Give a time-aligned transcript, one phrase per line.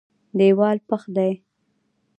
[0.37, 1.31] دېوال پخ دی.